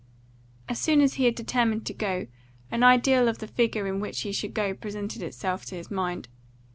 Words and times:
As 0.67 0.79
soon 0.79 0.99
as 0.99 1.13
he 1.13 1.25
had 1.25 1.35
determined 1.35 1.85
to 1.85 1.93
go, 1.93 2.25
an 2.71 2.81
ideal 2.81 3.27
of 3.27 3.37
the 3.37 3.45
figure 3.45 3.85
in 3.85 3.99
which 3.99 4.21
he 4.21 4.31
should 4.31 4.55
go 4.55 4.73
presented 4.73 5.21
itself 5.21 5.63
to 5.65 5.75
his 5.75 5.91
mind. 5.91 6.27